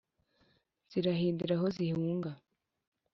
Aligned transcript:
zirazihindira 0.89 1.53
aho 1.57 1.65
zihunga, 1.75 2.31